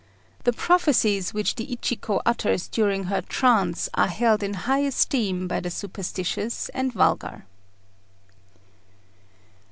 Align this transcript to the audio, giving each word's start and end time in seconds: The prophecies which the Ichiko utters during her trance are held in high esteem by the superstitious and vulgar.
The 0.45 0.51
prophecies 0.53 1.31
which 1.31 1.53
the 1.53 1.71
Ichiko 1.71 2.23
utters 2.25 2.67
during 2.67 3.03
her 3.03 3.21
trance 3.21 3.87
are 3.93 4.07
held 4.07 4.41
in 4.41 4.55
high 4.65 4.79
esteem 4.79 5.47
by 5.47 5.59
the 5.59 5.69
superstitious 5.69 6.69
and 6.69 6.91
vulgar. 6.91 7.45